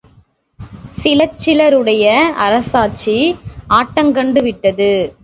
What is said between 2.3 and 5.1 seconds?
அரசாட்சி ஆட்டங்கண்டு விட்டது.